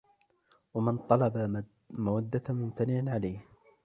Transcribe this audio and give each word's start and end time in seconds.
وَمَنْ 0.73 0.97
طَلَبَ 0.97 1.63
مَوَدَّةَ 1.89 2.43
مُمْتَنِعٍ 2.49 3.13
عَلَيْهِ 3.13 3.39